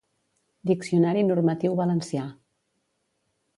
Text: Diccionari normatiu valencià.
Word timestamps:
Diccionari 0.69 1.25
normatiu 1.27 1.77
valencià. 1.83 2.25